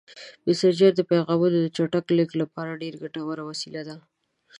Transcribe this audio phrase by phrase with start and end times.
[0.45, 3.95] مسېنجر د پیغامونو د چټک لیږد لپاره ډېره ګټوره وسیله ده.